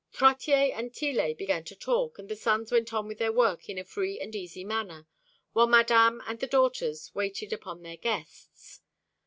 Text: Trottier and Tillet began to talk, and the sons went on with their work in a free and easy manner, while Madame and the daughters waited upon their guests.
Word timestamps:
Trottier 0.11 0.73
and 0.75 0.91
Tillet 0.91 1.37
began 1.37 1.63
to 1.65 1.75
talk, 1.75 2.17
and 2.17 2.27
the 2.27 2.35
sons 2.35 2.71
went 2.71 2.91
on 2.91 3.07
with 3.07 3.19
their 3.19 3.31
work 3.31 3.69
in 3.69 3.77
a 3.77 3.83
free 3.83 4.19
and 4.19 4.35
easy 4.35 4.63
manner, 4.63 5.05
while 5.53 5.67
Madame 5.67 6.23
and 6.25 6.39
the 6.39 6.47
daughters 6.47 7.13
waited 7.13 7.53
upon 7.53 7.83
their 7.83 7.97
guests. 7.97 8.81